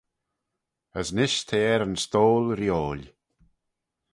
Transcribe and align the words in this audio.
As 0.99 1.09
nish 1.15 1.39
t'eh 1.47 1.67
er 1.73 1.81
yn 1.87 1.95
stoyl-reeoil. 2.05 3.03